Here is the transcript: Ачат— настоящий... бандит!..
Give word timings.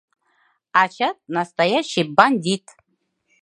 Ачат— 0.81 1.17
настоящий... 1.37 2.05
бандит!.. 2.15 2.65